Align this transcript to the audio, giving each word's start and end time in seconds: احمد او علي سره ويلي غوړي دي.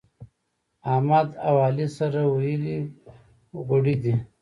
احمد 0.91 1.27
او 1.47 1.55
علي 1.65 1.87
سره 1.97 2.21
ويلي 2.33 2.77
غوړي 3.65 3.95
دي. 4.03 4.15